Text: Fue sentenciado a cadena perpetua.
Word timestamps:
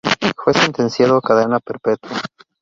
Fue 0.35 0.55
sentenciado 0.55 1.15
a 1.17 1.21
cadena 1.21 1.59
perpetua. 1.59 2.17